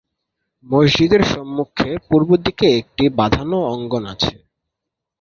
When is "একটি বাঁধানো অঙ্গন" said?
2.79-4.03